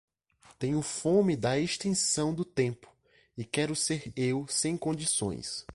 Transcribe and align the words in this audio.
Tenho 0.57 0.81
fome 0.81 1.37
da 1.37 1.59
extensão 1.59 2.33
do 2.33 2.43
tempo, 2.43 2.91
e 3.37 3.45
quero 3.45 3.75
ser 3.75 4.11
eu 4.15 4.47
sem 4.47 4.75
condições. 4.75 5.63